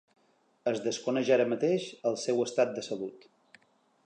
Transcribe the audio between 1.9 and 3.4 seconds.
el seu estat de salut.